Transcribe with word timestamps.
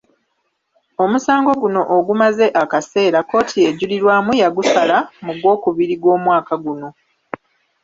Omusango 1.03 1.51
guno 1.61 1.81
ogumaze 1.97 2.45
akaseera 2.61 3.19
kkooti 3.23 3.59
ejulirwamu 3.69 4.31
yagusala 4.41 4.97
mu 5.25 5.33
gwokubiri 5.39 5.95
gw’omwaka 6.01 6.53
guno. 6.63 6.89